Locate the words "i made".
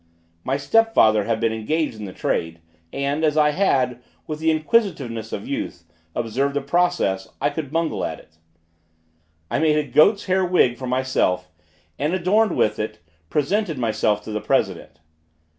9.51-9.77